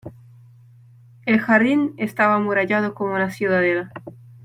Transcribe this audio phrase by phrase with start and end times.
[1.27, 3.91] el jardín estaba amurallado como una ciudadela.